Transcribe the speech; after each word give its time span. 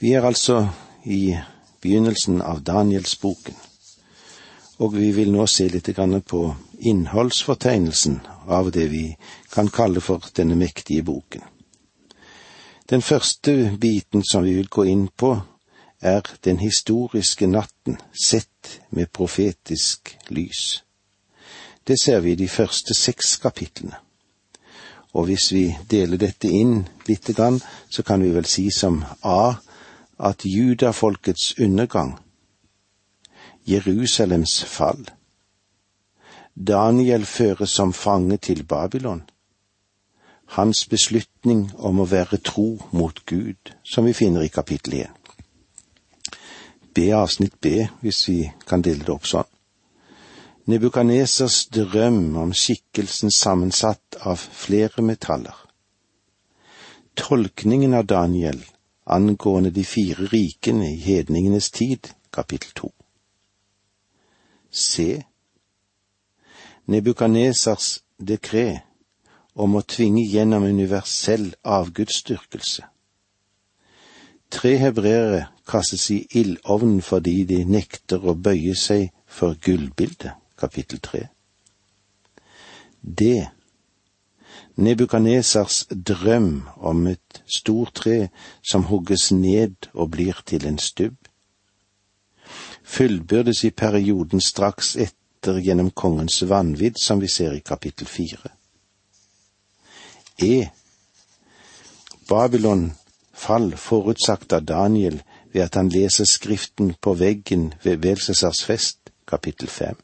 Vi 0.00 0.12
er 0.12 0.24
altså 0.24 0.68
i 1.04 1.36
begynnelsen 1.82 2.38
av 2.40 2.62
Danielsboken, 2.64 3.56
og 4.80 4.94
vi 4.96 5.10
vil 5.12 5.28
nå 5.28 5.44
se 5.44 5.66
litt 5.68 5.90
på 6.24 6.40
innholdsfortegnelsen 6.78 8.16
av 8.48 8.70
det 8.72 8.86
vi 8.88 9.02
kan 9.52 9.68
kalle 9.68 10.00
for 10.00 10.24
denne 10.36 10.56
mektige 10.56 11.02
boken. 11.04 11.44
Den 12.88 13.02
første 13.02 13.76
biten 13.76 14.24
som 14.24 14.44
vi 14.44 14.54
vil 14.54 14.72
gå 14.72 14.88
inn 14.88 15.08
på, 15.08 15.36
er 16.00 16.24
den 16.44 16.58
historiske 16.58 17.46
natten 17.46 18.00
sett 18.16 18.80
med 18.88 19.12
profetisk 19.12 20.16
lys. 20.28 20.82
Det 21.84 22.00
ser 22.00 22.20
vi 22.20 22.32
i 22.32 22.40
de 22.40 22.48
første 22.48 22.94
seks 22.94 23.36
kapitlene. 23.36 24.00
Og 25.12 25.26
hvis 25.28 25.52
vi 25.52 25.76
deler 25.90 26.16
dette 26.16 26.48
inn 26.48 26.86
lite 27.06 27.34
grann, 27.36 27.60
så 27.90 28.02
kan 28.02 28.22
vi 28.22 28.32
vel 28.32 28.48
si 28.48 28.70
som 28.70 29.04
A 29.20 29.60
at 30.20 30.44
judafolkets 30.44 31.54
undergang, 31.58 32.18
Jerusalems 33.66 34.64
fall, 34.64 35.06
Daniel 36.54 37.24
føres 37.24 37.70
som 37.70 37.92
fange 37.92 38.36
til 38.36 38.64
Babylon, 38.64 39.22
hans 40.56 40.86
beslutning 40.86 41.70
om 41.78 42.00
å 42.02 42.08
være 42.10 42.40
tro 42.44 42.74
mot 42.92 43.22
Gud, 43.26 43.72
som 43.84 44.04
vi 44.04 44.12
finner 44.12 44.44
i 44.44 44.52
kapittel 44.52 45.00
1. 45.04 45.20
B 46.94 47.06
avsnitt 47.14 47.60
B, 47.60 47.86
hvis 48.02 48.28
vi 48.28 48.50
kan 48.66 48.82
dele 48.82 49.06
det 49.06 49.14
opp 49.14 49.28
sånn. 49.30 49.46
Nebukanesers 50.70 51.64
drøm 51.72 52.36
om 52.38 52.52
skikkelsen 52.54 53.30
sammensatt 53.34 54.18
av 54.26 54.42
flere 54.42 55.02
metaller. 55.02 55.54
Tolkningen 57.16 57.94
av 57.94 58.06
Daniel 58.10 58.60
angående 59.10 59.70
de 59.74 59.84
fire 59.84 60.28
rikene 60.32 60.92
i 60.92 61.00
hedningenes 61.02 61.70
tid, 61.70 62.12
kapittel 62.32 62.72
to. 62.74 62.92
C. 64.70 65.22
Nebukanesers 66.86 68.00
dekret 68.18 68.86
om 69.54 69.74
å 69.76 69.82
tvinge 69.82 70.22
gjennom 70.22 70.64
universell 70.64 71.50
avgudsdyrkelse. 71.66 72.86
Tre 74.50 74.72
hebreere 74.82 75.44
kastes 75.66 76.08
i 76.10 76.20
ildovnen 76.40 77.02
fordi 77.06 77.44
de 77.46 77.62
nekter 77.64 78.24
å 78.26 78.34
bøye 78.34 78.74
seg 78.78 79.10
for 79.26 79.54
gullbildet, 79.54 80.34
kapittel 80.58 81.02
tre. 81.02 81.28
D. 83.00 83.46
Nebukanesers 84.80 85.86
drøm 85.90 86.68
om 86.76 87.06
et 87.06 87.42
stort 87.46 87.94
tre 88.00 88.28
som 88.64 88.86
hugges 88.88 89.28
ned 89.32 89.90
og 89.92 90.10
blir 90.16 90.40
til 90.46 90.66
en 90.66 90.78
stubb. 90.78 91.16
Fullbyrdes 92.82 93.64
i 93.64 93.70
perioden 93.70 94.40
straks 94.40 94.96
etter 94.96 95.60
gjennom 95.60 95.90
kongens 95.90 96.40
vanvidd, 96.48 96.96
som 96.96 97.20
vi 97.20 97.28
ser 97.28 97.52
i 97.52 97.60
kapittel 97.64 98.08
fire. 98.08 98.50
E. 100.42 100.70
Babylon 102.28 102.92
fall 103.34 103.76
forutsagt 103.76 104.52
av 104.52 104.64
Daniel 104.64 105.20
ved 105.52 105.62
at 105.66 105.76
han 105.76 105.92
leser 105.92 106.24
Skriften 106.24 106.94
på 107.00 107.14
veggen 107.14 107.74
ved 107.84 108.00
Belsesars 108.00 108.64
fest, 108.64 109.12
kapittel 109.28 109.68
fem. 109.68 109.96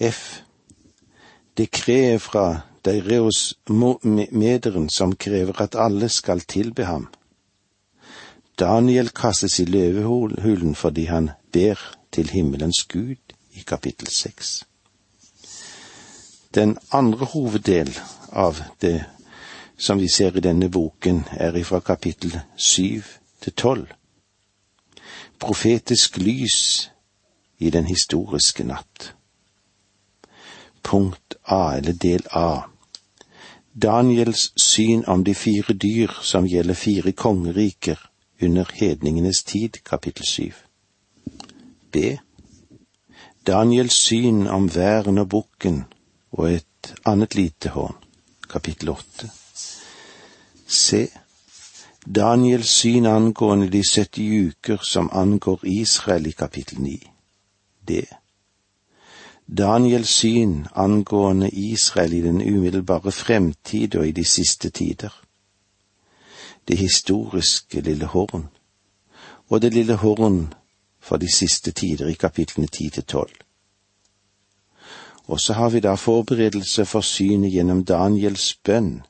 F. 0.00 0.47
Dekreet 1.58 2.22
fra 2.22 2.60
Deireos 2.84 3.58
mederen 4.30 4.88
som 4.90 5.16
krever 5.16 5.60
at 5.60 5.74
alle 5.74 6.08
skal 6.08 6.40
tilbe 6.40 6.84
ham. 6.84 7.08
Daniel 8.58 9.10
kastes 9.10 9.58
i 9.58 9.64
løvehulen 9.64 10.74
fordi 10.74 11.04
han 11.04 11.30
ber 11.52 11.82
til 12.12 12.30
himmelens 12.30 12.84
Gud 12.84 13.34
i 13.52 13.64
kapittel 13.66 14.08
seks. 14.08 14.64
Den 16.54 16.78
andre 16.92 17.26
hoveddel 17.26 17.90
av 18.32 18.62
det 18.82 19.04
som 19.78 19.98
vi 19.98 20.08
ser 20.08 20.36
i 20.36 20.40
denne 20.40 20.70
boken, 20.70 21.24
er 21.30 21.56
ifra 21.56 21.80
kapittel 21.80 22.40
syv 22.56 23.02
til 23.42 23.52
tolv. 23.52 23.86
Profetisk 25.38 26.18
lys 26.18 26.90
i 27.58 27.70
den 27.70 27.86
historiske 27.86 28.64
natt. 28.64 29.17
Punkt 30.88 31.36
A, 31.44 31.76
eller 31.76 31.92
del 31.92 32.24
A. 32.30 32.62
Daniels 33.72 34.52
syn 34.56 35.04
om 35.06 35.24
de 35.24 35.34
fire 35.34 35.74
dyr 35.74 36.14
som 36.24 36.46
gjelder 36.48 36.74
fire 36.74 37.12
kongeriker 37.12 37.98
under 38.42 38.70
hedningenes 38.74 39.42
tid, 39.44 39.82
kapittel 39.84 40.26
syv. 40.26 40.54
B. 41.92 42.16
Daniels 43.46 44.00
syn 44.08 44.46
om 44.46 44.70
væren 44.74 45.18
og 45.18 45.28
bukken 45.28 45.84
og 46.32 46.52
et 46.52 46.94
annet 47.04 47.34
lite 47.34 47.68
horn, 47.76 47.96
kapittel 48.48 48.90
åtte. 48.96 49.28
C. 50.68 51.06
Daniels 52.06 52.72
syn 52.80 53.06
angående 53.06 53.68
de 53.68 53.82
70 53.84 54.48
uker 54.48 54.80
som 54.82 55.10
angår 55.12 55.60
Israel 55.64 56.26
i 56.26 56.32
kapittel 56.32 56.80
9. 56.80 56.96
Det. 57.88 58.06
Daniels 59.56 60.08
syn 60.08 60.66
angående 60.74 61.48
Israel 61.48 62.12
i 62.12 62.20
den 62.20 62.42
umiddelbare 62.42 63.12
fremtid 63.12 63.96
og 63.96 64.08
i 64.08 64.12
de 64.12 64.24
siste 64.24 64.70
tider. 64.70 65.22
Det 66.68 66.78
historiske 66.78 67.80
lille 67.80 68.04
horn, 68.06 68.48
og 69.48 69.62
det 69.62 69.74
lille 69.74 69.94
horn 69.94 70.54
for 71.00 71.16
de 71.16 71.32
siste 71.32 71.70
tider 71.70 72.08
i 72.08 72.12
kapitlene 72.12 72.66
ti 72.66 72.90
til 72.90 73.04
tolv. 73.04 73.32
Og 75.26 75.40
så 75.40 75.52
har 75.52 75.68
vi 75.68 75.80
da 75.80 75.94
forberedelse 75.94 76.84
for 76.84 77.00
synet 77.00 77.52
gjennom 77.52 77.84
Daniels 77.84 78.54
bønn 78.54 79.02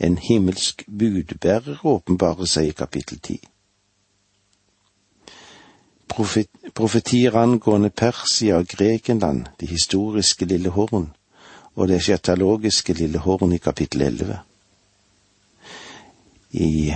en 0.00 0.18
himmelsk 0.18 0.84
budbærer 0.98 1.86
åpenbarer 1.86 2.44
seg 2.44 2.68
i 2.68 2.76
kapittel 2.76 3.18
ti. 3.18 3.38
Profet, 6.12 6.48
profetier 6.74 7.36
angående 7.36 7.90
Persia 7.90 8.58
og 8.60 8.66
Grekenland, 8.68 9.46
det 9.60 9.68
historiske 9.68 10.44
lille 10.44 10.68
horn, 10.68 11.10
og 11.74 11.88
det 11.88 12.02
sjatalogiske 12.04 12.92
lille 12.92 13.18
horn 13.18 13.52
i 13.52 13.58
kapittel 13.58 14.02
elleve. 14.02 14.38
I 16.52 16.94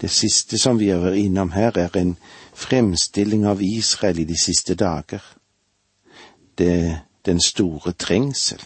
det 0.00 0.10
siste 0.10 0.58
som 0.58 0.78
vi 0.80 0.88
er 0.88 1.12
innom 1.12 1.52
her, 1.52 1.76
er 1.76 1.96
en 1.96 2.16
fremstilling 2.54 3.44
av 3.46 3.62
Israel 3.62 4.18
i 4.18 4.24
de 4.24 4.38
siste 4.40 4.74
dager. 4.74 5.20
Det 6.58 7.00
den 7.24 7.40
store 7.40 7.92
trengsel. 7.92 8.60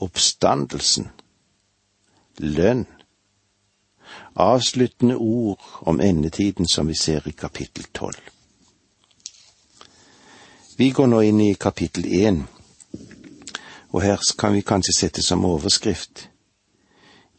Oppstandelsen 0.00 1.08
lønn. 2.38 2.86
Avsluttende 4.36 5.16
ord 5.16 5.60
om 5.80 6.00
endetiden 6.00 6.68
som 6.68 6.86
vi 6.86 6.94
ser 6.94 7.28
i 7.28 7.32
kapittel 7.32 7.84
tolv. 7.92 8.20
Vi 10.76 10.90
går 10.90 11.06
nå 11.06 11.20
inn 11.24 11.40
i 11.40 11.54
kapittel 11.54 12.04
én, 12.04 12.42
og 13.92 14.02
her 14.02 14.20
kan 14.38 14.52
vi 14.52 14.60
kanskje 14.60 14.92
sette 14.96 15.22
som 15.22 15.44
overskrift 15.44 16.28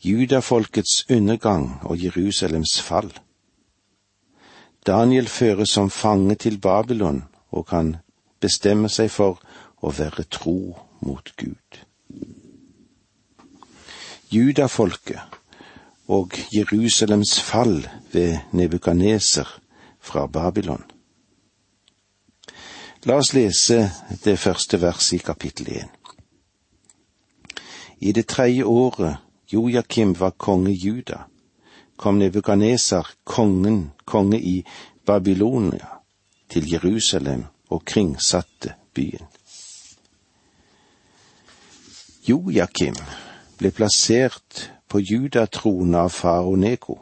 Judafolkets 0.01 1.05
undergang 1.09 1.79
og 1.83 2.03
Jerusalems 2.03 2.79
fall. 2.81 3.11
Daniel 4.85 5.27
føres 5.27 5.69
som 5.69 5.89
fange 5.89 6.35
til 6.35 6.57
Babylon 6.57 7.23
og 7.51 7.69
han 7.69 7.95
bestemmer 8.39 8.93
seg 8.93 9.11
for 9.11 9.41
å 9.81 9.93
være 9.93 10.25
tro 10.29 10.57
mot 11.01 11.33
Gud 11.37 11.83
judafolket 14.29 15.36
og 16.07 16.31
Jerusalems 16.55 17.41
fall 17.41 17.89
ved 18.11 18.37
Nebukaneser 18.51 19.59
fra 19.99 20.27
Babylon. 20.27 20.83
La 23.03 23.15
oss 23.19 23.33
lese 23.35 23.89
det 24.23 24.39
første 24.39 24.79
verset 24.81 25.19
i 25.19 25.23
kapittel 25.23 25.67
én. 25.83 25.91
I 27.99 28.11
det 28.11 28.27
tredje 28.27 28.63
året 28.63 29.17
Jojakim 29.53 30.19
var 30.19 30.35
konge 30.37 30.71
Juda, 30.71 31.27
kom 31.95 32.17
Nebukaneser, 32.17 33.07
kongen, 33.23 33.91
konge 34.05 34.39
i 34.39 34.65
Babylonia, 35.05 35.87
til 36.49 36.71
Jerusalem 36.71 37.45
og 37.69 37.85
kringsatte 37.85 38.73
byen. 38.93 39.27
Jojakim 42.27 42.95
ble 43.57 43.71
plassert 43.71 44.67
på 44.87 44.99
judatronen 44.99 45.95
av 45.95 46.09
farao 46.09 46.55
Neko, 46.55 46.99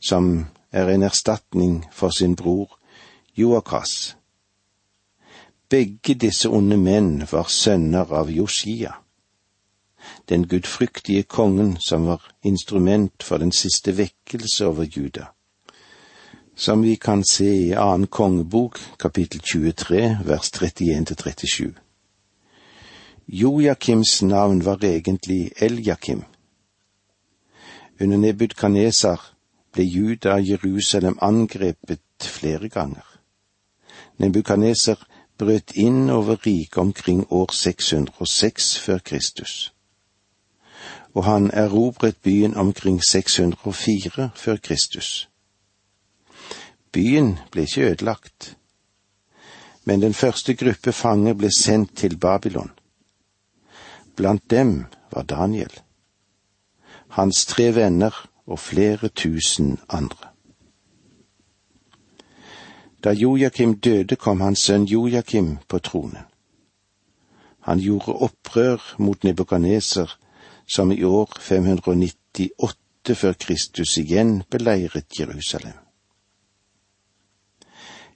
som 0.00 0.46
er 0.72 0.88
en 0.88 1.02
erstatning 1.02 1.84
for 1.92 2.10
sin 2.10 2.36
bror 2.36 2.78
Joakas. 3.36 4.16
Begge 5.70 6.14
disse 6.14 6.48
onde 6.48 6.76
menn 6.76 7.22
var 7.30 7.48
sønner 7.48 8.12
av 8.12 8.30
Josia. 8.30 8.94
den 10.28 10.48
gudfryktige 10.48 11.22
kongen 11.22 11.76
som 11.80 12.06
var 12.06 12.22
instrument 12.42 13.22
for 13.22 13.38
den 13.38 13.52
siste 13.52 13.96
vekkelse 13.96 14.66
over 14.66 14.84
Juda. 14.84 15.24
Som 16.56 16.82
vi 16.82 16.94
kan 16.94 17.24
se 17.24 17.54
i 17.54 17.72
annen 17.72 18.06
kongebok, 18.06 18.80
kapittel 18.98 19.40
23, 19.40 20.18
vers 20.24 20.50
31-37. 20.50 21.72
Joakims 23.26 24.22
navn 24.22 24.64
var 24.64 24.84
egentlig 24.84 25.52
Eljakim. 25.56 26.22
Under 28.00 28.16
Nebudkanesar 28.16 29.20
ble 29.72 29.84
Juda 29.84 30.34
og 30.38 30.48
Jerusalem 30.48 31.18
angrepet 31.22 32.00
flere 32.20 32.68
ganger. 32.68 33.04
Nebukaneser 34.18 34.96
brøt 35.38 35.72
inn 35.74 36.10
over 36.10 36.40
riket 36.46 36.78
omkring 36.78 37.26
år 37.32 37.52
606 37.52 38.78
før 38.78 38.98
Kristus, 38.98 39.72
og 41.14 41.24
han 41.24 41.50
erobret 41.50 42.16
byen 42.22 42.56
omkring 42.56 43.04
604 43.04 44.30
før 44.36 44.56
Kristus. 44.56 45.28
Byen 46.92 47.38
ble 47.52 47.62
ikke 47.62 47.90
ødelagt, 47.90 48.56
men 49.84 50.02
den 50.02 50.14
første 50.14 50.54
gruppe 50.54 50.92
fanger 50.92 51.34
ble 51.34 51.50
sendt 51.56 51.96
til 51.96 52.16
Babylon. 52.18 52.70
Blant 54.16 54.50
dem 54.50 54.84
var 55.12 55.22
Daniel, 55.22 55.72
hans 57.10 57.46
tre 57.46 57.74
venner 57.74 58.14
og 58.46 58.58
flere 58.58 59.08
tusen 59.08 59.78
andre. 59.88 60.30
Da 63.04 63.10
Jojakim 63.10 63.78
døde, 63.80 64.16
kom 64.16 64.40
hans 64.40 64.66
sønn 64.66 64.84
Jojakim 64.84 65.58
på 65.68 65.78
tronen. 65.78 66.26
Han 67.60 67.78
gjorde 67.78 68.12
opprør 68.12 68.94
mot 68.98 69.24
Nebukadneser, 69.24 70.18
som 70.66 70.92
i 70.92 71.02
år 71.02 71.36
598 71.40 73.16
før 73.16 73.32
Kristus 73.32 73.96
igjen 73.98 74.42
beleiret 74.50 75.20
Jerusalem. 75.20 75.76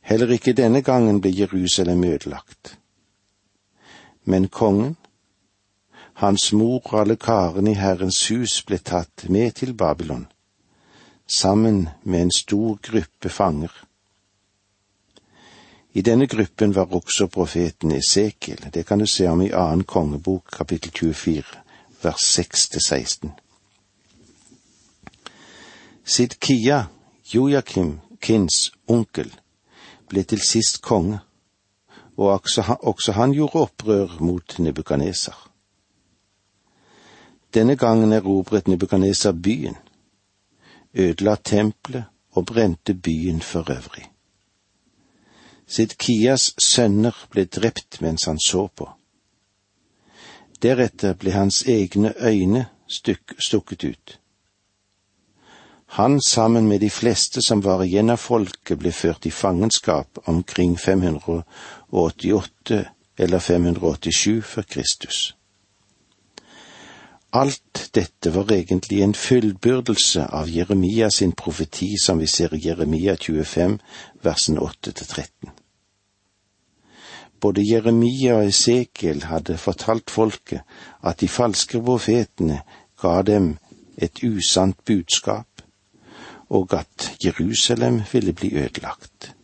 Heller 0.00 0.30
ikke 0.36 0.52
denne 0.52 0.82
gangen 0.82 1.20
ble 1.20 1.32
Jerusalem 1.38 2.04
ødelagt. 2.04 2.78
Men 4.24 4.48
kongen, 4.48 4.96
hans 6.14 6.52
mor 6.52 6.80
og 6.92 7.00
alle 7.00 7.16
karene 7.16 7.72
i 7.72 7.78
Herrens 7.78 8.20
hus 8.30 8.60
ble 8.66 8.78
tatt 8.78 9.26
med 9.28 9.56
til 9.60 9.74
Babylon, 9.74 10.26
sammen 11.26 11.88
med 12.02 12.22
en 12.22 12.32
stor 12.36 12.78
gruppe 12.82 13.28
fanger. 13.28 13.72
I 15.94 16.02
denne 16.02 16.26
gruppen 16.26 16.74
var 16.74 16.90
også 16.94 17.26
profeten 17.26 17.92
Esekiel, 17.92 18.70
det 18.74 18.86
kan 18.86 18.98
du 18.98 19.06
se 19.06 19.28
om 19.30 19.42
i 19.42 19.52
annen 19.52 19.84
kongebok 19.84 20.50
kapittel 20.56 20.90
24, 20.90 21.44
vers 22.02 22.38
6-16. 22.38 23.30
Sidkia, 26.04 26.84
Jojakim, 27.34 28.00
Kins 28.20 28.72
onkel, 28.88 29.30
ble 30.08 30.22
til 30.22 30.42
sist 30.42 30.82
konge, 30.82 31.18
og 32.16 32.42
også 32.82 33.12
han, 33.12 33.32
gjorde 33.32 33.62
opprør 33.62 34.20
mot 34.20 34.58
Nebukaneser. 34.58 35.53
Denne 37.54 37.76
gangen 37.76 38.12
erobret 38.12 38.68
Nebukadnesar 38.68 39.32
byen, 39.32 39.76
ødela 40.94 41.36
tempelet 41.36 42.04
og 42.30 42.46
brente 42.46 42.94
byen 42.94 43.40
for 43.40 43.70
øvrig. 43.70 44.10
Sidkias 45.66 46.54
sønner 46.58 47.26
ble 47.30 47.44
drept 47.44 48.00
mens 48.00 48.24
han 48.24 48.38
så 48.38 48.68
på. 48.76 48.90
Deretter 50.62 51.14
ble 51.14 51.30
hans 51.30 51.62
egne 51.68 52.14
øyne 52.20 52.66
stuk, 52.88 53.34
stukket 53.46 53.84
ut. 53.84 54.20
Han 55.86 56.20
sammen 56.20 56.68
med 56.68 56.80
de 56.80 56.90
fleste 56.90 57.42
som 57.42 57.64
var 57.64 57.82
igjen 57.84 58.10
av 58.10 58.16
folket, 58.16 58.78
ble 58.78 58.92
ført 58.92 59.26
i 59.26 59.30
fangenskap 59.30 60.18
omkring 60.26 60.78
588 60.78 62.84
eller 63.18 63.38
587 63.38 64.44
før 64.44 64.62
Kristus. 64.62 65.36
Alt 67.34 67.88
dette 67.94 68.30
var 68.30 68.52
egentlig 68.52 69.00
en 69.02 69.14
fullbyrdelse 69.14 70.26
av 70.30 70.50
Jeremia 70.50 71.08
sin 71.10 71.32
profeti 71.32 71.96
som 71.98 72.20
vi 72.22 72.28
ser 72.30 72.54
i 72.54 72.60
Jeremia 72.62 73.16
25, 73.16 73.78
versen 74.22 74.58
8-13. 74.58 75.50
Både 77.40 77.64
Jeremia 77.66 78.38
og 78.38 78.52
Esekiel 78.52 79.26
hadde 79.26 79.58
fortalt 79.58 80.14
folket 80.14 80.62
at 81.02 81.20
de 81.20 81.28
falske 81.28 81.82
profetene 81.82 82.62
ga 83.02 83.16
dem 83.26 83.56
et 83.98 84.22
usant 84.22 84.78
budskap, 84.86 85.66
og 86.48 86.78
at 86.78 87.10
Jerusalem 87.24 88.02
ville 88.12 88.32
bli 88.32 88.54
ødelagt. 88.62 89.34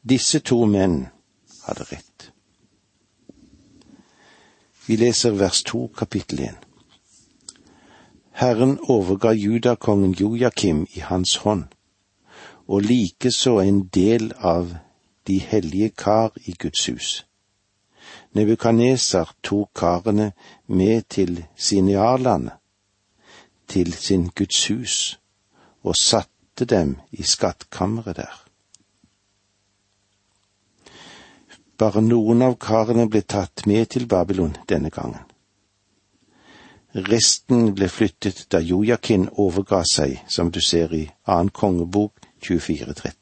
Disse 0.00 0.40
to 0.40 0.64
menn 0.64 1.02
hadde 1.66 1.92
rett. 1.92 2.07
Vi 4.88 4.96
leser 4.96 5.34
vers 5.36 5.62
to, 5.62 5.90
kapittel 5.92 6.40
én. 6.40 6.54
Herren 8.32 8.78
overga 8.88 9.34
judakongen 9.36 10.14
Jojakim 10.16 10.86
i 10.96 11.00
hans 11.00 11.36
hånd, 11.36 11.64
og 12.68 12.86
likeså 12.88 13.58
en 13.60 13.82
del 13.92 14.32
av 14.40 14.72
de 15.26 15.38
hellige 15.38 15.90
kar 15.90 16.32
i 16.44 16.56
Guds 16.56 16.86
hus. 16.86 17.10
Nebukaneser 18.32 19.36
tok 19.44 19.74
karene 19.76 20.32
med 20.66 21.04
til 21.08 21.44
Sinearlandet, 21.56 22.56
til 23.68 23.92
sin 23.92 24.30
Guds 24.32 24.66
hus, 24.68 25.20
og 25.82 25.96
satte 25.96 26.64
dem 26.64 26.96
i 27.12 27.22
skattkammeret 27.22 28.16
der. 28.16 28.47
Bare 31.78 32.00
noen 32.02 32.42
av 32.42 32.56
karene 32.58 33.06
ble 33.06 33.22
tatt 33.22 33.66
med 33.70 33.90
til 33.94 34.06
Babylon 34.10 34.56
denne 34.66 34.90
gangen. 34.90 35.22
Resten 37.06 37.74
ble 37.76 37.86
flyttet 37.92 38.46
da 38.50 38.58
Jojakin 38.58 39.28
overga 39.38 39.84
seg, 39.86 40.16
som 40.26 40.50
du 40.50 40.58
ser 40.60 40.94
i 40.96 41.04
annen 41.28 41.52
kongebok 41.54 42.18
2413. 42.42 43.14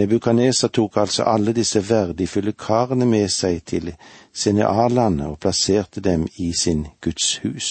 Nebukaneser 0.00 0.70
tok 0.74 0.96
altså 1.02 1.26
alle 1.26 1.52
disse 1.54 1.82
verdifulle 1.82 2.52
karene 2.52 3.06
med 3.06 3.30
seg 3.30 3.62
til 3.66 3.92
Senealandet 4.32 5.26
og 5.26 5.38
plasserte 5.42 6.00
dem 6.00 6.28
i 6.38 6.52
sin 6.52 6.86
Guds 7.02 7.36
hus. 7.44 7.70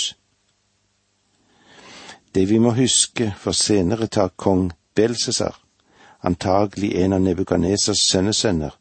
Det 2.36 2.46
vi 2.50 2.60
må 2.60 2.76
huske, 2.78 3.34
for 3.40 3.52
senere 3.52 4.08
tar 4.08 4.36
kong 4.36 4.70
Belsesar 4.96 5.58
antagelig 6.22 6.94
en 6.96 7.14
av 7.14 7.22
Nebukadnesers 7.22 8.02
sønnesønner, 8.12 8.76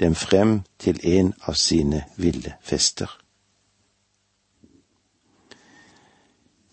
dem 0.00 0.14
frem 0.14 0.62
til 0.78 0.98
en 1.02 1.32
av 1.46 1.54
sine 1.54 2.04
ville 2.16 2.54
fester. 2.62 3.10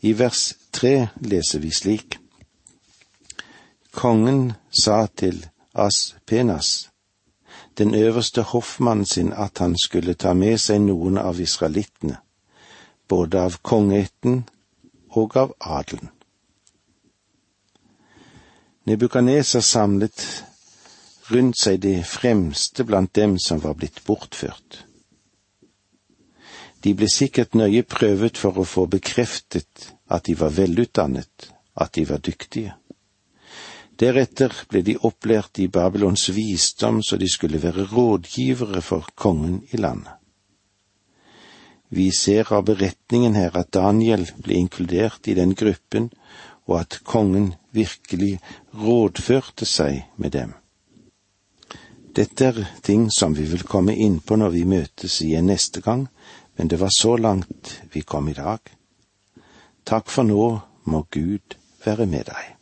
I 0.02 0.14
vers 0.18 0.56
tre 0.74 1.10
leser 1.22 1.62
vi 1.62 1.70
slik. 1.70 2.18
Kongen 3.94 4.54
sa 4.72 5.06
til 5.06 5.46
Aspenas, 5.74 6.90
den 7.78 7.94
øverste 7.96 8.42
hoffmannen 8.42 9.06
sin, 9.06 9.34
at 9.34 9.58
han 9.58 9.78
skulle 9.78 10.14
ta 10.14 10.34
med 10.34 10.58
seg 10.58 10.82
noen 10.82 11.18
av 11.18 11.40
israelittene, 11.40 12.18
både 13.08 13.40
av 13.40 13.60
kongeætten 13.62 14.44
og 15.10 15.38
av 15.38 15.54
adelen. 15.60 16.10
Nebukaneser 18.90 19.62
samlet 19.62 20.24
rundt 21.30 21.60
seg 21.60 21.82
de 21.84 22.00
fremste 22.04 22.84
blant 22.84 23.14
dem 23.14 23.38
som 23.40 23.62
var 23.62 23.76
blitt 23.78 24.02
bortført. 24.08 24.84
De 26.82 26.96
ble 26.98 27.06
sikkert 27.14 27.54
nøye 27.54 27.84
prøvet 27.86 28.40
for 28.42 28.58
å 28.58 28.66
få 28.66 28.88
bekreftet 28.90 29.92
at 30.10 30.26
de 30.26 30.34
var 30.40 30.54
velutdannet, 30.56 31.52
at 31.78 31.94
de 31.94 32.08
var 32.10 32.24
dyktige. 32.26 32.74
Deretter 34.02 34.56
ble 34.72 34.82
de 34.82 34.96
opplært 35.06 35.62
i 35.62 35.68
Babylons 35.70 36.32
visdom 36.34 37.04
så 37.06 37.20
de 37.22 37.30
skulle 37.30 37.62
være 37.62 37.86
rådgivere 37.92 38.82
for 38.82 39.06
kongen 39.14 39.62
i 39.70 39.78
landet. 39.78 40.18
Vi 41.92 42.08
ser 42.16 42.50
av 42.56 42.64
beretningen 42.66 43.36
her 43.36 43.54
at 43.60 43.74
Daniel 43.76 44.24
ble 44.42 44.58
inkludert 44.58 45.28
i 45.28 45.36
den 45.38 45.54
gruppen 45.60 46.10
og 46.68 46.80
at 46.80 47.00
kongen 47.04 47.54
virkelig 47.72 48.40
rådførte 48.74 49.66
seg 49.66 50.04
med 50.16 50.36
dem. 50.36 50.54
Dette 52.16 52.46
er 52.46 52.66
ting 52.84 53.08
som 53.12 53.36
vi 53.38 53.46
vil 53.48 53.64
komme 53.64 53.96
inn 53.96 54.20
på 54.20 54.36
når 54.36 54.52
vi 54.56 54.68
møtes 54.68 55.22
igjen 55.24 55.48
neste 55.48 55.82
gang, 55.82 56.08
men 56.58 56.68
det 56.68 56.80
var 56.82 56.92
så 56.92 57.16
langt 57.16 57.78
vi 57.94 58.04
kom 58.04 58.28
i 58.28 58.36
dag. 58.36 58.60
Takk 59.88 60.12
for 60.12 60.28
nå, 60.28 60.60
må 60.84 61.06
Gud 61.12 61.56
være 61.86 62.06
med 62.06 62.28
deg. 62.28 62.58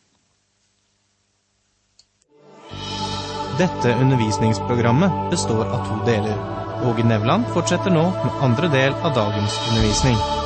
Dette 3.60 3.96
undervisningsprogrammet 4.00 5.32
består 5.34 5.66
av 5.66 5.88
to 5.90 5.98
deler. 6.08 6.38
Åge 6.88 7.04
Nevland 7.04 7.50
fortsetter 7.52 7.92
nå 7.92 8.06
med 8.22 8.44
andre 8.46 8.72
del 8.72 8.94
av 9.04 9.18
dagens 9.18 9.58
undervisning. 9.68 10.39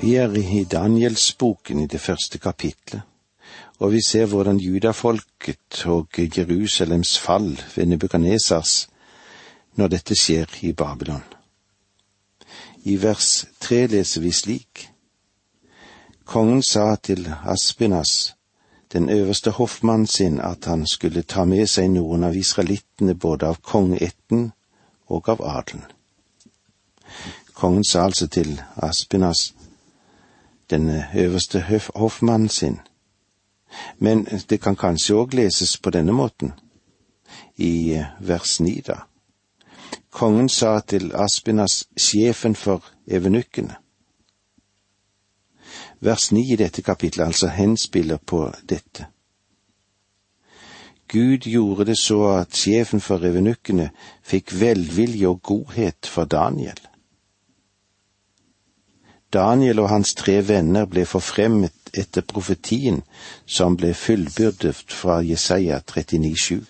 Vi 0.00 0.14
er 0.14 0.32
i 0.32 0.64
Danielsboken 0.64 1.78
i 1.82 1.86
det 1.86 2.00
første 2.00 2.38
kapitlet, 2.38 3.02
og 3.78 3.92
vi 3.92 3.98
ser 4.06 4.26
hvordan 4.26 4.56
judafolket 4.56 5.82
og 5.84 6.08
Jerusalems 6.16 7.18
fall 7.18 7.60
ved 7.76 7.86
Nebukadnesars 7.86 8.88
når 9.76 9.92
dette 9.92 10.16
skjer 10.16 10.56
i 10.62 10.72
Babylon. 10.72 11.24
I 12.84 12.96
vers 13.02 13.44
tre 13.60 13.82
leser 13.86 14.24
vi 14.24 14.32
slik. 14.32 14.88
Kongen 16.24 16.62
sa 16.62 16.96
til 16.96 17.28
Aspinas, 17.44 18.34
den 18.92 19.10
øverste 19.10 19.50
hoffmannen 19.50 20.06
sin, 20.06 20.40
at 20.40 20.64
han 20.64 20.86
skulle 20.86 21.22
ta 21.22 21.44
med 21.44 21.66
seg 21.68 21.92
noen 21.92 22.24
av 22.24 22.36
israelittene 22.36 23.14
både 23.14 23.52
av 23.52 23.60
kongeætten 23.60 24.52
og 25.12 25.28
av 25.28 25.44
adelen. 25.44 25.84
Kongen 27.54 27.84
sa 27.84 28.08
altså 28.08 28.32
til 28.32 28.62
Aspinas, 28.76 29.50
den 30.70 30.90
øverste 31.14 31.64
hoffmannen 31.94 32.48
sin, 32.48 32.80
men 33.98 34.24
det 34.24 34.60
kan 34.60 34.76
kanskje 34.76 35.14
òg 35.14 35.34
leses 35.34 35.76
på 35.78 35.90
denne 35.90 36.12
måten, 36.12 36.52
i 37.56 38.02
vers 38.20 38.60
ni 38.60 38.80
da. 38.86 39.04
Kongen 40.10 40.48
sa 40.48 40.80
til 40.80 41.12
Aspinas, 41.14 41.84
sjefen 41.96 42.54
for 42.54 42.84
evenukkene. 43.06 43.76
Vers 46.00 46.32
ni 46.32 46.52
i 46.52 46.56
dette 46.56 46.82
kapitlet 46.82 47.26
altså 47.26 47.48
henspiller 47.48 48.16
på 48.16 48.50
dette. 48.68 49.06
Gud 51.08 51.46
gjorde 51.46 51.84
det 51.84 51.98
så 51.98 52.22
at 52.38 52.56
sjefen 52.56 53.00
for 53.00 53.22
evenukkene 53.26 53.90
fikk 54.22 54.54
velvilje 54.60 55.28
og 55.28 55.42
godhet 55.42 56.06
for 56.06 56.24
Daniel. 56.24 56.78
Daniel 59.32 59.78
og 59.78 59.88
hans 59.92 60.14
tre 60.18 60.40
venner 60.42 60.88
ble 60.90 61.04
forfremmet 61.06 61.92
etter 61.94 62.24
profetien 62.26 63.02
som 63.46 63.76
ble 63.78 63.92
fullbyrdet 63.94 64.90
fra 64.90 65.20
Jesaja 65.22 65.78
39,7. 65.86 66.64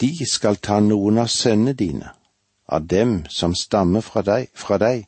De 0.00 0.10
skal 0.26 0.56
ta 0.56 0.80
noen 0.80 1.20
av 1.22 1.28
sønnene 1.30 1.76
dine, 1.76 2.10
av 2.66 2.86
dem 2.90 3.20
som 3.30 3.54
stammer 3.54 4.02
fra 4.02 4.22
deg, 4.26 4.48
fra 4.54 4.78
deg, 4.80 5.04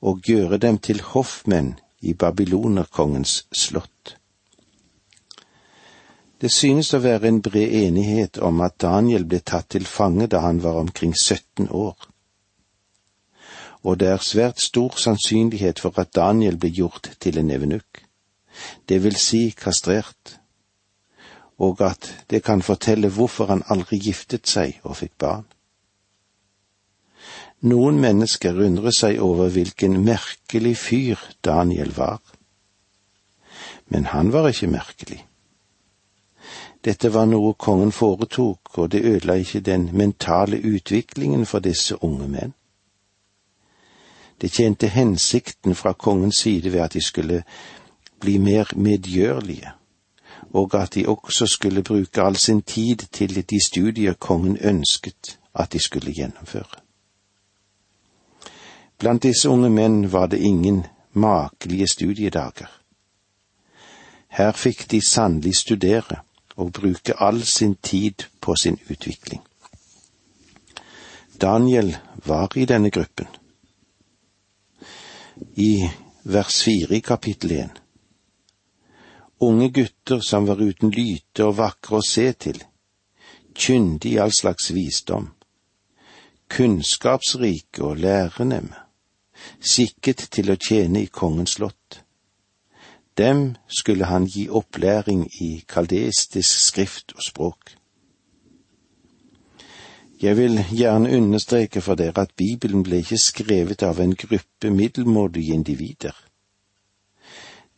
og 0.00 0.22
gjøre 0.28 0.58
dem 0.62 0.78
til 0.78 1.00
hoffmenn 1.02 1.74
i 2.00 2.14
babylonerkongens 2.14 3.40
slott. 3.50 4.14
Det 6.38 6.50
synes 6.54 6.92
å 6.94 7.00
være 7.02 7.32
en 7.32 7.40
bred 7.42 7.72
enighet 7.74 8.38
om 8.38 8.60
at 8.62 8.76
Daniel 8.84 9.24
ble 9.26 9.40
tatt 9.42 9.72
til 9.74 9.88
fange 9.90 10.28
da 10.30 10.44
han 10.44 10.62
var 10.62 10.78
omkring 10.78 11.16
17 11.16 11.66
år. 11.74 11.96
Og 13.82 14.00
det 14.00 14.08
er 14.08 14.24
svært 14.24 14.60
stor 14.60 14.96
sannsynlighet 14.98 15.78
for 15.78 15.94
at 16.00 16.14
Daniel 16.16 16.58
ble 16.58 16.70
gjort 16.70 17.12
til 17.20 17.38
en 17.38 17.50
evenukk, 17.50 18.04
det 18.88 19.02
vil 19.04 19.16
si 19.16 19.50
kastrert 19.54 20.38
og 21.58 21.80
at 21.82 22.24
det 22.30 22.42
kan 22.42 22.62
fortelle 22.62 23.08
hvorfor 23.08 23.46
han 23.46 23.62
aldri 23.68 23.98
giftet 23.98 24.46
seg 24.46 24.78
og 24.82 24.96
fikk 24.96 25.14
barn. 25.18 25.46
Noen 27.66 27.98
mennesker 27.98 28.60
undrer 28.62 28.94
seg 28.94 29.18
over 29.18 29.50
hvilken 29.50 29.98
merkelig 30.06 30.76
fyr 30.78 31.24
Daniel 31.44 31.90
var. 31.96 32.20
Men 33.88 34.06
han 34.14 34.30
var 34.32 34.48
ikke 34.48 34.70
merkelig. 34.70 35.24
Dette 36.84 37.10
var 37.10 37.26
noe 37.26 37.56
kongen 37.58 37.90
foretok, 37.92 38.78
og 38.78 38.92
det 38.92 39.02
ødela 39.02 39.34
ikke 39.42 39.60
den 39.60 39.88
mentale 39.92 40.60
utviklingen 40.62 41.46
for 41.46 41.58
disse 41.58 41.98
unge 42.04 42.28
menn. 42.30 42.54
Det 44.40 44.52
tjente 44.52 44.86
hensikten 44.86 45.74
fra 45.74 45.92
kongens 45.92 46.36
side 46.36 46.72
ved 46.72 46.80
at 46.80 46.92
de 46.92 47.00
skulle 47.00 47.42
bli 48.20 48.38
mer 48.38 48.72
medgjørlige 48.76 49.72
og 50.52 50.74
at 50.82 50.94
de 50.94 51.08
også 51.08 51.46
skulle 51.46 51.82
bruke 51.82 52.22
all 52.22 52.36
sin 52.36 52.62
tid 52.62 52.96
til 52.96 53.50
de 53.50 53.66
studier 53.66 54.12
kongen 54.12 54.58
ønsket 54.60 55.38
at 55.54 55.72
de 55.72 55.78
skulle 55.78 56.12
gjennomføre. 56.12 56.80
Blant 58.98 59.22
disse 59.22 59.48
unge 59.48 59.70
menn 59.70 60.12
var 60.12 60.26
det 60.26 60.38
ingen 60.38 60.86
makelige 61.12 61.86
studiedager. 61.86 62.70
Her 64.28 64.52
fikk 64.52 64.90
de 64.90 65.00
sannelig 65.08 65.56
studere 65.56 66.16
og 66.56 66.72
bruke 66.72 67.14
all 67.22 67.44
sin 67.44 67.74
tid 67.74 68.26
på 68.40 68.56
sin 68.56 68.78
utvikling. 68.90 69.42
Daniel 71.40 71.96
var 72.26 72.56
i 72.56 72.64
denne 72.64 72.90
gruppen. 72.90 73.26
I 75.58 75.88
vers 76.22 76.62
fire 76.62 76.94
i 76.94 77.00
kapittel 77.02 77.52
én 77.58 77.70
unge 79.38 79.68
gutter 79.68 80.20
som 80.20 80.46
var 80.46 80.60
uten 80.62 80.90
lyte 80.94 81.46
og 81.46 81.56
vakre 81.58 81.98
å 81.98 82.06
se 82.06 82.26
til, 82.44 82.58
kyndige 83.54 84.16
i 84.16 84.20
all 84.22 84.34
slags 84.34 84.70
visdom, 84.74 85.30
kunnskapsrike 86.54 87.82
og 87.86 88.02
lærenemme, 88.02 88.84
skikket 89.58 90.28
til 90.34 90.54
å 90.54 90.58
tjene 90.58 91.02
i 91.02 91.10
kongens 91.10 91.56
slott. 91.58 92.02
Dem 93.18 93.56
skulle 93.66 94.06
han 94.10 94.30
gi 94.30 94.46
opplæring 94.48 95.26
i 95.42 95.50
kaldeistisk 95.66 96.66
skrift 96.68 97.14
og 97.18 97.24
språk. 97.26 97.77
Jeg 100.22 100.36
vil 100.36 100.64
gjerne 100.70 101.16
understreke 101.16 101.80
for 101.80 101.94
dere 101.94 102.24
at 102.26 102.34
Bibelen 102.36 102.82
ble 102.82 102.98
ikke 103.04 103.20
skrevet 103.22 103.82
av 103.86 104.00
en 104.02 104.16
gruppe 104.18 104.70
middelmådige 104.70 105.54
individer. 105.54 106.16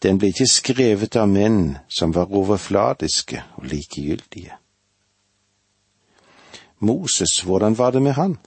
Den 0.03 0.17
ble 0.19 0.31
ikke 0.33 0.49
skrevet 0.49 1.17
av 1.21 1.29
menn 1.29 1.77
som 1.89 2.15
var 2.17 2.33
overfladiske 2.33 3.43
og 3.61 3.67
likegyldige. 3.69 4.57
Moses, 6.81 7.43
hvordan 7.45 7.77
var 7.79 7.91
det 7.93 8.03
med 8.03 8.17
han? 8.17 8.39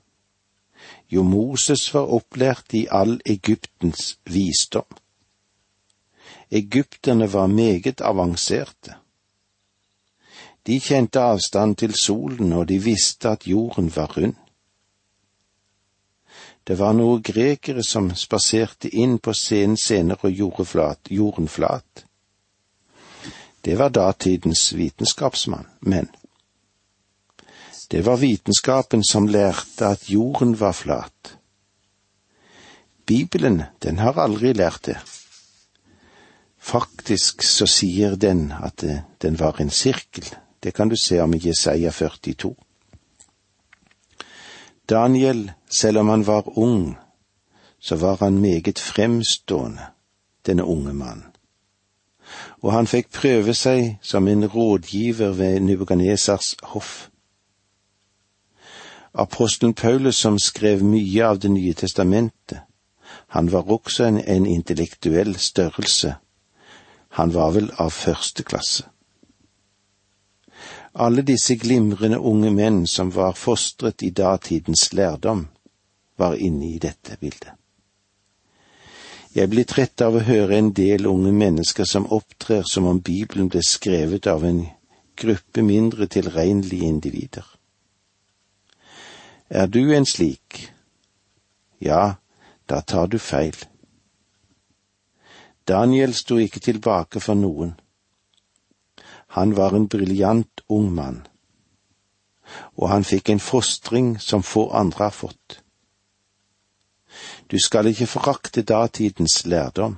Jo, 1.09 1.21
Moses 1.23 1.85
var 1.93 2.09
opplært 2.09 2.73
i 2.73 2.87
all 2.89 3.19
Egyptens 3.29 4.17
visdom. 4.25 4.89
Egypterne 6.49 7.29
var 7.33 7.47
meget 7.47 8.01
avanserte. 8.01 9.02
De 10.65 10.79
kjente 10.79 11.19
avstand 11.19 11.75
til 11.75 11.93
solen, 11.93 12.53
og 12.53 12.67
de 12.67 12.79
visste 12.79 13.29
at 13.29 13.47
jorden 13.47 13.91
var 13.95 14.13
rund. 14.17 14.35
Det 16.67 16.77
var 16.79 16.93
noen 16.95 17.21
grekere 17.21 17.83
som 17.83 18.13
spaserte 18.15 18.87
inn 18.87 19.17
på 19.19 19.33
scenen 19.35 19.75
senere 19.77 20.29
og 20.29 20.37
gjorde 20.39 20.65
flat, 20.65 21.11
jorden 21.11 21.49
flat. 21.51 22.05
Det 23.63 23.75
var 23.79 23.91
datidens 23.91 24.73
vitenskapsmann, 24.75 25.67
men 25.81 26.07
det 27.91 28.05
var 28.05 28.17
vitenskapen 28.17 29.03
som 29.03 29.27
lærte 29.27 29.85
at 29.85 30.09
jorden 30.09 30.55
var 30.59 30.71
flat. 30.71 31.35
Bibelen, 33.05 33.63
den 33.83 33.99
har 33.99 34.19
aldri 34.19 34.53
lært 34.53 34.85
det. 34.85 34.97
Faktisk 36.57 37.43
så 37.43 37.67
sier 37.67 38.15
den 38.15 38.53
at 38.55 38.85
den 39.21 39.39
var 39.39 39.59
en 39.61 39.69
sirkel. 39.69 40.25
Det 40.63 40.73
kan 40.73 40.89
du 40.89 40.95
se 40.95 41.21
om 41.21 41.33
i 41.33 41.41
Jesaja 41.47 41.91
42. 41.91 42.55
Daniel, 44.89 45.51
selv 45.79 45.97
om 45.97 46.09
han 46.09 46.27
var 46.27 46.57
ung, 46.59 46.95
så 47.79 47.95
var 47.95 48.17
han 48.19 48.39
meget 48.39 48.79
fremstående, 48.79 49.81
denne 50.45 50.63
unge 50.63 50.93
mannen. 50.93 51.29
Og 52.61 52.71
han 52.73 52.87
fikk 52.87 53.11
prøve 53.11 53.53
seg 53.53 53.97
som 54.01 54.27
en 54.27 54.47
rådgiver 54.47 55.35
ved 55.35 55.59
Nubuganesers 55.59 56.55
hoff. 56.63 57.09
Apostelen 59.13 59.73
Paulus, 59.73 60.15
som 60.15 60.39
skrev 60.39 60.83
mye 60.83 61.25
av 61.25 61.39
Det 61.39 61.51
nye 61.51 61.73
testamentet, 61.73 62.59
han 63.27 63.51
var 63.51 63.71
også 63.71 64.03
en, 64.03 64.17
en 64.17 64.45
intellektuell 64.45 65.35
størrelse. 65.35 66.15
Han 67.09 67.33
var 67.33 67.51
vel 67.51 67.71
av 67.77 67.91
første 67.91 68.43
klasse. 68.43 68.92
Alle 70.93 71.23
disse 71.25 71.55
glimrende 71.55 72.19
unge 72.19 72.51
menn 72.53 72.87
som 72.87 73.09
var 73.11 73.33
fostret 73.33 74.03
i 74.03 74.09
datidens 74.09 74.93
lærdom, 74.93 75.47
var 76.17 76.35
inne 76.37 76.67
i 76.69 76.77
dette 76.77 77.17
bildet. 77.17 77.51
Jeg 79.33 79.49
blir 79.49 79.65
trett 79.65 80.01
av 80.05 80.13
å 80.13 80.21
høre 80.21 80.59
en 80.59 80.69
del 80.77 81.07
unge 81.09 81.31
mennesker 81.33 81.89
som 81.89 82.05
opptrer 82.13 82.61
som 82.69 82.85
om 82.85 82.99
Bibelen 83.01 83.49
ble 83.49 83.63
skrevet 83.65 84.29
av 84.29 84.45
en 84.45 84.67
gruppe 85.17 85.65
mindre 85.65 86.05
tilregnelige 86.05 86.85
individer. 86.85 87.47
Er 89.49 89.65
du 89.67 89.95
en 89.95 90.05
slik? 90.05 90.69
Ja, 91.81 92.15
da 92.69 92.81
tar 92.81 93.07
du 93.07 93.17
feil. 93.17 93.57
Daniel 95.67 96.13
sto 96.13 96.37
ikke 96.37 96.61
tilbake 96.61 97.19
for 97.23 97.33
noen. 97.33 97.73
Han 99.33 99.55
var 99.57 99.75
en 99.75 99.87
briljant 99.87 100.61
ung 100.69 100.89
mann. 100.95 101.23
og 102.75 102.89
han 102.89 103.05
fikk 103.07 103.29
en 103.29 103.39
fostring 103.39 104.15
som 104.19 104.43
få 104.43 104.69
andre 104.71 105.07
har 105.07 105.15
fått. 105.15 105.59
Du 107.47 107.59
skal 107.59 107.87
ikke 107.91 108.09
forakte 108.09 108.63
datidens 108.65 109.43
lærdom. 109.45 109.97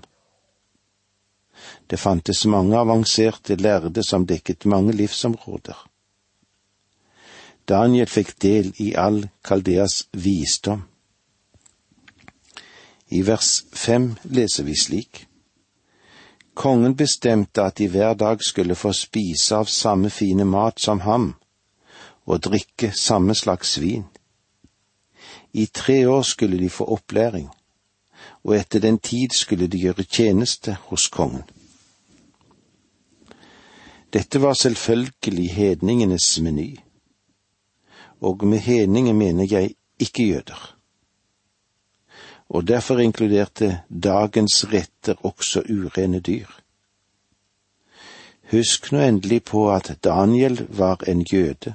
Det 1.89 1.99
fantes 1.99 2.45
mange 2.45 2.77
avanserte 2.77 3.55
lærde 3.55 4.03
som 4.03 4.25
dekket 4.27 4.65
mange 4.65 4.93
livsområder. 4.93 5.77
Daniel 7.67 8.09
fikk 8.09 8.35
del 8.41 8.73
i 8.77 8.93
all 8.93 9.23
Kaldeas 9.43 10.03
visdom. 10.11 10.83
I 13.09 13.21
vers 13.25 13.63
fem 13.73 14.11
leser 14.23 14.65
vi 14.67 14.75
slik. 14.77 15.25
Kongen 16.55 16.95
bestemte 16.95 17.63
at 17.63 17.77
de 17.77 17.87
hver 17.87 18.13
dag 18.13 18.41
skulle 18.43 18.75
få 18.75 18.93
spise 18.95 19.55
av 19.55 19.65
samme 19.65 20.09
fine 20.09 20.45
mat 20.47 20.79
som 20.79 21.01
ham, 21.03 21.33
og 22.25 22.43
drikke 22.47 22.91
samme 22.95 23.35
slags 23.35 23.75
vin. 23.81 24.05
I 25.53 25.65
tre 25.65 26.07
år 26.07 26.21
skulle 26.21 26.59
de 26.59 26.69
få 26.69 26.85
opplæring, 26.95 27.49
og 28.43 28.55
etter 28.55 28.79
den 28.79 28.99
tid 28.99 29.35
skulle 29.35 29.67
de 29.67 29.79
gjøre 29.79 30.03
tjeneste 30.03 30.77
hos 30.89 31.07
kongen. 31.07 31.43
Dette 34.13 34.41
var 34.41 34.53
selvfølgelig 34.53 35.51
hedningenes 35.51 36.39
meny, 36.39 36.77
og 38.21 38.47
med 38.47 38.59
hedninger 38.59 39.13
mener 39.13 39.47
jeg 39.51 39.75
ikke 39.99 40.27
jøder. 40.27 40.74
Og 42.49 42.67
derfor 42.67 42.99
inkluderte 42.99 43.81
dagens 43.89 44.65
retter 44.73 45.25
også 45.25 45.63
urene 45.69 46.19
dyr. 46.19 46.47
Husk 48.51 48.91
nå 48.91 49.01
endelig 49.01 49.43
på 49.43 49.65
at 49.73 49.97
Daniel 50.03 50.67
var 50.69 51.01
en 51.07 51.21
jøde, 51.21 51.73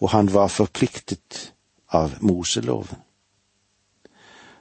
og 0.00 0.10
han 0.10 0.32
var 0.34 0.48
forpliktet 0.48 1.52
av 1.88 2.16
Moseloven. 2.20 2.98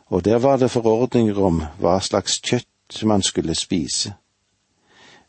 Og 0.06 0.26
der 0.26 0.38
var 0.38 0.58
det 0.58 0.72
forordninger 0.72 1.40
om 1.42 1.64
hva 1.82 1.98
slags 2.00 2.38
kjøtt 2.46 3.02
man 3.10 3.22
skulle 3.26 3.56
spise, 3.56 4.14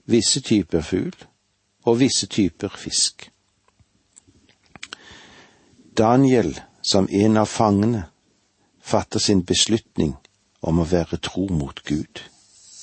visse 0.04 0.40
typer 0.40 0.84
fugl 0.84 1.16
og 1.84 2.00
visse 2.00 2.26
typer 2.26 2.68
fisk. 2.68 3.30
Daniel, 5.96 6.60
som 6.82 7.08
en 7.10 7.36
av 7.36 7.46
fangene, 7.46 8.04
fatter 8.84 9.18
sin 9.18 9.42
beslutning 9.48 10.12
om 10.60 10.80
å 10.80 10.88
være 10.88 11.16
tro 11.24 11.46
mot 11.48 11.80
Gud. 11.88 12.20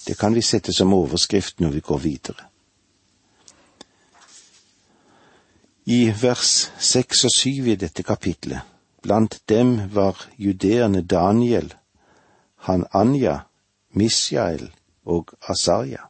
Det 0.08 0.18
kan 0.18 0.34
vi 0.34 0.42
sette 0.42 0.74
som 0.74 0.94
overskrift 0.98 1.62
når 1.62 1.76
vi 1.78 1.84
går 1.86 2.00
videre. 2.02 2.48
I 5.86 6.10
vers 6.22 6.72
seks 6.82 7.26
og 7.30 7.34
syv 7.36 7.68
i 7.74 7.78
dette 7.78 8.04
kapitlet, 8.06 8.66
blant 9.02 9.38
dem 9.50 9.76
var 9.94 10.18
judeerne 10.38 11.02
Daniel, 11.02 11.70
Hananya, 12.66 13.44
Misjael 13.94 14.70
og 15.06 15.34
Asarja. 15.50 16.08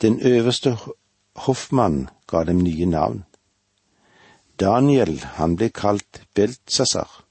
Den 0.00 0.20
øverste 0.20 0.76
hoffmannen 1.46 2.08
ga 2.28 2.44
dem 2.44 2.60
nye 2.64 2.86
navn. 2.86 3.24
Daniel, 4.60 5.18
han 5.36 5.56
ble 5.56 5.68
kalt 5.68 6.22
Beltsasar, 6.34 7.24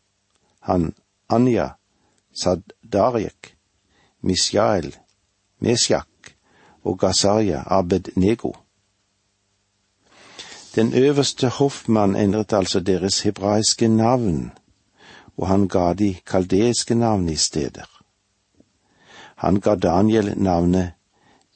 han 0.60 0.94
Anja, 1.30 1.70
Sadariek, 2.34 3.58
Misjael, 4.22 4.96
Mesjak 5.60 6.36
og 6.84 7.00
Gazarja 7.00 7.64
Abed-Nego. 7.66 8.54
Den 10.76 10.94
øverste 10.94 11.48
hoffmann 11.48 12.16
endret 12.16 12.54
altså 12.54 12.80
deres 12.80 13.22
hebraiske 13.22 13.88
navn, 13.88 14.52
og 15.38 15.48
han 15.48 15.68
ga 15.68 15.94
de 15.94 16.16
kaldeiske 16.26 16.96
navn 16.96 17.30
i 17.30 17.36
steder. 17.36 18.04
Han 19.36 19.60
ga 19.60 19.76
Daniel 19.76 20.34
navnet 20.38 20.92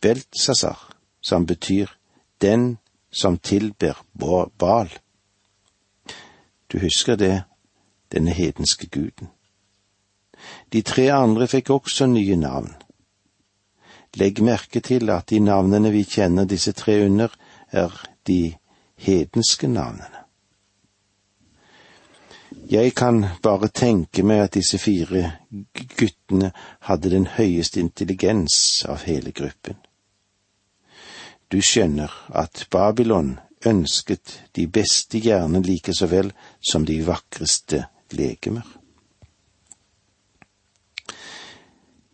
Beltsasar, 0.01 0.95
som 1.21 1.45
betyr 1.45 1.87
den 2.41 2.77
som 3.11 3.37
tilber 3.37 4.05
Baal. 4.59 4.91
Du 6.73 6.79
husker 6.79 7.15
det, 7.15 7.43
denne 8.11 8.31
hedenske 8.31 8.87
guden. 8.87 9.29
De 10.73 10.81
tre 10.81 11.09
andre 11.13 11.47
fikk 11.47 11.71
også 11.75 12.07
nye 12.11 12.35
navn. 12.35 12.73
Legg 14.17 14.41
merke 14.41 14.81
til 14.81 15.09
at 15.13 15.29
de 15.29 15.39
navnene 15.43 15.91
vi 15.93 16.03
kjenner 16.07 16.47
disse 16.49 16.73
tre 16.73 16.99
under, 17.05 17.33
er 17.71 17.91
de 18.27 18.55
hedenske 18.97 19.67
navnene. 19.67 20.23
Jeg 22.67 22.95
kan 22.99 23.21
bare 23.43 23.69
tenke 23.71 24.23
meg 24.27 24.41
at 24.43 24.55
disse 24.57 24.79
fire 24.81 25.37
guttene 25.99 26.49
hadde 26.89 27.11
den 27.13 27.27
høyeste 27.37 27.79
intelligens 27.79 28.83
av 28.89 29.05
hele 29.07 29.31
gruppen. 29.31 29.77
Du 31.47 31.61
skjønner 31.63 32.11
at 32.35 32.65
Babylon 32.71 33.37
ønsket 33.65 34.41
de 34.55 34.67
beste 34.67 35.21
hjerner 35.23 35.63
like 35.63 35.95
så 35.95 36.09
vel 36.11 36.33
som 36.59 36.83
de 36.85 36.99
vakreste 37.07 37.85
legemer. 38.11 38.67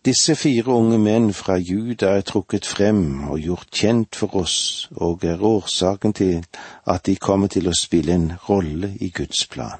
Disse 0.03 0.35
fire 0.35 0.67
unge 0.67 0.97
menn 0.99 1.29
fra 1.31 1.55
Juda 1.55 2.09
er 2.17 2.25
trukket 2.27 2.65
frem 2.67 3.29
og 3.31 3.39
gjort 3.39 3.69
kjent 3.71 4.17
for 4.19 4.35
oss, 4.41 4.89
og 4.99 5.23
er 5.23 5.39
årsaken 5.39 6.11
til 6.13 6.41
at 6.91 7.05
de 7.07 7.15
kommer 7.15 7.47
til 7.47 7.69
å 7.71 7.75
spille 7.77 8.11
en 8.11 8.33
rolle 8.49 8.89
i 8.99 9.13
Guds 9.15 9.45
plan. 9.47 9.79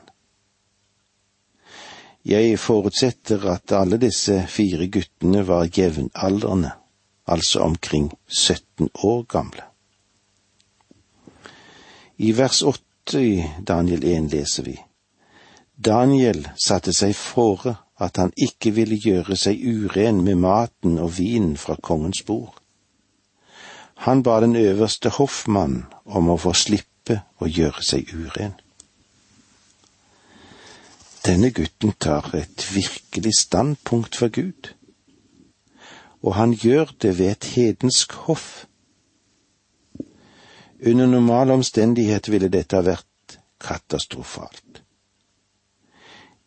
Jeg 2.24 2.56
forutsetter 2.56 3.44
at 3.52 3.76
alle 3.76 4.00
disse 4.00 4.46
fire 4.48 4.88
guttene 4.88 5.44
var 5.44 5.68
jevnaldrende, 5.68 6.72
altså 7.28 7.68
omkring 7.68 8.14
17 8.32 8.94
år 9.04 9.26
gamle. 9.28 9.68
I 12.24 12.32
vers 12.38 12.64
åtte 12.64 13.20
i 13.20 13.44
Daniel 13.68 14.08
1 14.08 14.32
leser 14.32 14.72
vi 14.72 14.80
Daniel 15.76 16.46
satte 16.56 16.94
seg 16.96 17.12
fore 17.18 17.76
at 18.04 18.18
han 18.18 18.34
ikke 18.38 18.74
ville 18.76 18.98
gjøre 19.00 19.38
seg 19.39 19.62
uren 19.63 20.22
med 20.26 20.42
maten 20.44 21.00
og 21.00 21.16
vinen 21.18 21.56
fra 21.58 21.76
kongens 21.82 22.24
bord. 22.28 22.58
Han 24.04 24.24
ba 24.24 24.39
den 24.44 24.56
øverste 24.56 25.10
hoffmann 25.10 25.86
om 26.06 26.30
å 26.30 26.38
få 26.38 26.52
slippe 26.58 27.22
å 27.39 27.48
gjøre 27.48 27.84
seg 27.86 28.12
uren. 28.12 28.58
Denne 31.24 31.54
gutten 31.56 31.94
tar 32.04 32.34
et 32.36 32.66
virkelig 32.74 33.38
standpunkt 33.39 34.18
for 34.20 34.28
Gud, 34.28 34.74
og 36.24 36.36
han 36.36 36.52
gjør 36.52 36.92
det 37.02 37.18
ved 37.20 37.32
et 37.32 37.48
hedensk 37.56 38.13
hoff. 38.28 38.66
Under 40.84 41.08
normale 41.08 41.56
omstendigheter 41.56 42.32
ville 42.32 42.52
dette 42.52 42.76
ha 42.76 42.84
vært 42.84 43.39
katastrofalt. 43.63 44.62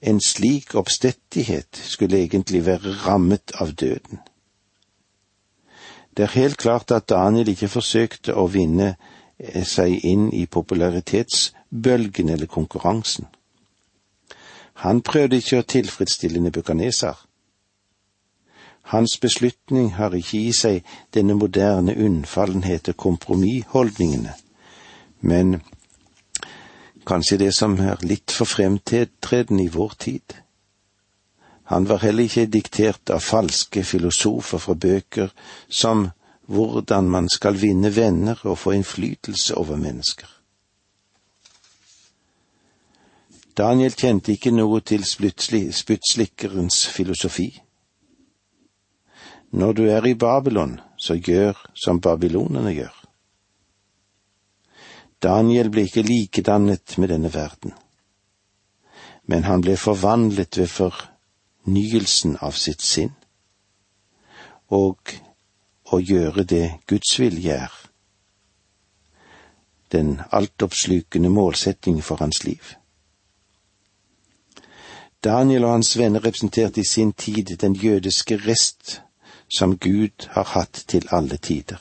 En 0.01 0.21
slik 0.21 0.75
oppstettighet 0.75 1.81
skulle 1.83 2.19
egentlig 2.23 2.67
være 2.67 2.93
rammet 3.07 3.53
av 3.61 3.73
døden. 3.73 4.19
Det 6.17 6.23
er 6.23 6.39
helt 6.39 6.57
klart 6.57 6.91
at 6.91 7.09
Daniel 7.09 7.49
ikke 7.49 7.69
forsøkte 7.69 8.35
å 8.35 8.47
vinne 8.49 8.95
seg 9.69 10.05
inn 10.05 10.31
i 10.33 10.47
popularitetsbølgen 10.47 12.29
eller 12.33 12.47
konkurransen. 12.47 13.27
Han 14.85 15.03
prøvde 15.03 15.41
ikke 15.41 15.61
å 15.61 15.69
tilfredsstille 15.69 16.41
nebukadnesar. 16.41 17.17
Hans 18.93 19.17
beslutning 19.21 19.95
har 19.97 20.15
ikke 20.15 20.39
i 20.39 20.53
seg 20.55 20.85
denne 21.15 21.35
moderne 21.35 21.97
unnfallenhet 21.97 22.93
og 22.93 22.97
kompromissholdningene, 23.03 24.35
men 25.21 25.57
kanskje 27.07 27.39
det 27.39 27.53
som 27.55 27.79
er 27.81 28.03
litt 28.03 28.35
for 28.35 28.49
fremtredende 28.49 29.65
i 29.65 29.73
vår 29.73 29.95
tid. 29.99 30.37
Han 31.71 31.89
var 31.89 32.03
heller 32.03 32.27
ikke 32.27 32.47
diktert 32.47 33.11
av 33.11 33.25
falske 33.27 33.83
filosofer 33.85 34.63
fra 34.63 34.75
bøker 34.75 35.33
som 35.69 36.09
hvordan 36.47 37.09
man 37.11 37.29
skal 37.29 37.59
vinne 37.59 37.91
venner 37.97 38.39
og 38.45 38.59
få 38.59 38.77
innflytelse 38.77 39.57
over 39.59 39.77
mennesker. 39.77 40.29
Daniel 43.57 43.95
kjente 43.97 44.35
ikke 44.37 44.53
noe 44.53 44.83
til 44.85 45.05
spyttslikkerens 45.09 46.83
filosofi. 46.93 47.49
Når 49.51 49.73
du 49.73 49.83
er 49.89 50.07
i 50.07 50.15
Babylon, 50.15 50.81
så 50.99 51.17
gjør 51.17 51.57
som 51.75 52.01
babylonerne 52.01 52.75
gjør. 52.77 53.06
Daniel 55.23 55.71
ble 55.73 55.87
ikke 55.87 56.05
likedannet 56.05 56.99
med 56.99 57.09
denne 57.09 57.33
verden, 57.35 57.73
men 59.27 59.45
han 59.49 59.65
ble 59.65 59.77
forvandlet 59.81 60.59
ved 60.61 60.69
fornyelsen 60.71 62.37
av 62.45 62.59
sitt 62.61 62.85
sinn, 62.85 63.15
og 64.69 65.17
å 65.93 66.01
gjøre 66.03 66.45
det 66.45 66.67
Guds 66.87 67.19
vilje 67.21 67.59
er. 67.67 67.83
den 69.93 70.21
altoppslukende 70.31 71.29
målsetting 71.29 72.03
for 72.03 72.17
hans 72.17 72.45
liv. 72.45 72.75
Daniel 75.25 75.65
og 75.65 75.71
hans 75.71 75.99
venner 75.99 76.21
representerte 76.21 76.81
i 76.81 76.85
sin 76.85 77.13
tid 77.13 77.57
den 77.57 77.75
jødiske 77.75 78.37
rest 78.37 79.01
som 79.49 79.79
Gud 79.79 80.27
har 80.31 80.45
hatt 80.45 80.85
til 80.89 81.09
alle 81.11 81.37
tider. 81.37 81.79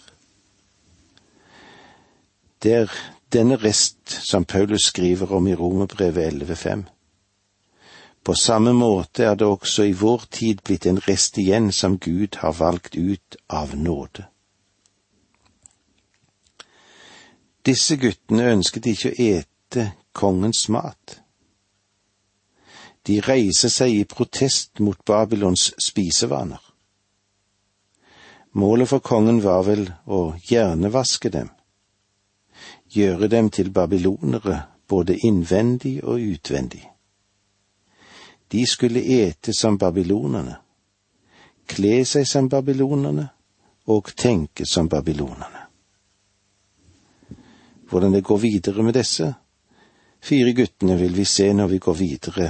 Det 2.63 2.73
er 2.73 2.91
denne 3.35 3.57
rest 3.59 4.09
som 4.23 4.45
Paulus 4.45 4.87
skriver 4.91 5.31
om 5.33 5.47
i 5.47 5.55
Romerbrevet 5.55 6.33
11.5. 6.33 6.83
På 8.23 8.33
samme 8.35 8.73
måte 8.73 9.25
er 9.25 9.35
det 9.35 9.47
også 9.47 9.83
i 9.83 9.91
vår 9.93 10.23
tid 10.31 10.63
blitt 10.63 10.85
en 10.87 11.01
rest 11.07 11.37
igjen 11.37 11.67
som 11.71 11.97
Gud 11.99 12.39
har 12.41 12.55
valgt 12.55 12.95
ut 12.95 13.35
av 13.47 13.75
nåde. 13.77 14.25
Disse 17.65 17.97
guttene 17.97 18.47
ønsket 18.53 18.87
ikke 18.93 19.11
å 19.11 19.19
ete 19.27 19.85
kongens 20.13 20.67
mat. 20.69 21.19
De 23.05 23.19
reiser 23.21 23.69
seg 23.69 23.93
i 23.99 24.07
protest 24.09 24.79
mot 24.79 24.97
Babylons 25.05 25.73
spisevaner. 25.81 26.61
Målet 28.55 28.89
for 28.89 29.03
kongen 29.03 29.43
var 29.43 29.65
vel 29.67 29.89
å 30.05 30.37
hjernevaske 30.47 31.29
dem, 31.29 31.51
gjøre 32.95 33.27
dem 33.27 33.49
til 33.51 33.71
babylonere 33.75 34.61
både 34.87 35.17
innvendig 35.17 36.03
og 36.03 36.19
utvendig. 36.19 36.83
De 38.51 38.65
skulle 38.67 39.01
ete 39.03 39.53
som 39.53 39.77
babylonerne, 39.77 40.55
kle 41.67 42.03
seg 42.05 42.27
som 42.29 42.49
babylonerne 42.49 43.27
og 43.89 44.11
tenke 44.17 44.65
som 44.65 44.89
babylonerne. 44.89 45.63
Hvordan 47.89 48.13
det 48.13 48.23
går 48.23 48.37
videre 48.37 48.83
med 48.83 48.93
disse 48.93 49.33
fire 50.21 50.53
guttene 50.53 50.97
vil 50.97 51.17
vi 51.17 51.25
se 51.25 51.51
når 51.53 51.67
vi 51.67 51.77
går 51.77 51.93
videre 51.93 52.49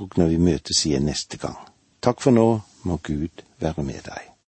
og 0.00 0.18
når 0.18 0.28
vi 0.28 0.38
møtes 0.38 0.86
igjen 0.86 1.06
neste 1.06 1.38
gang. 1.38 1.58
Takk 2.02 2.20
for 2.20 2.34
nå, 2.34 2.60
må 2.82 2.98
Gud 3.02 3.44
være 3.60 3.82
med 3.86 4.02
deg. 4.08 4.31